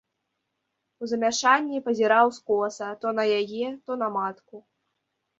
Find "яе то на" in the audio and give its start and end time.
3.41-4.09